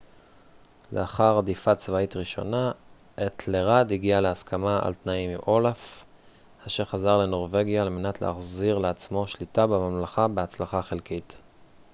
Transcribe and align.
לאחר 0.91 1.37
הדיפה 1.37 1.75
צבאית 1.75 2.15
ראשונה 2.15 2.71
אתלרד 3.25 3.91
הגיע 3.91 4.21
להסכמה 4.21 4.79
על 4.83 4.93
תנאים 4.93 5.29
עם 5.29 5.39
אולף 5.47 6.05
אשר 6.67 6.85
חזר 6.85 7.17
לנורווגיה 7.17 7.81
על 7.81 7.89
מנת 7.89 8.21
לנסות 8.21 8.21
להחזיר 8.35 8.77
לעצמו 8.77 9.27
שליטה 9.27 9.67
בממלכה 9.67 10.27
בהצלחה 10.27 10.81
חלקית 10.81 11.37